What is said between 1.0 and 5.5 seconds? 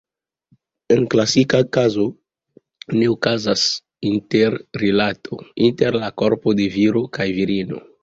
klasika kazo ne okazas interrilato